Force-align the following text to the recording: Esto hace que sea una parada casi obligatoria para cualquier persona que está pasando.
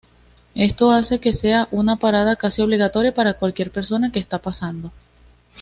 Esto 0.55 0.89
hace 0.89 1.19
que 1.19 1.31
sea 1.31 1.67
una 1.69 1.95
parada 1.97 2.35
casi 2.35 2.63
obligatoria 2.63 3.13
para 3.13 3.35
cualquier 3.37 3.69
persona 3.69 4.11
que 4.11 4.17
está 4.17 4.39
pasando. 4.39 4.91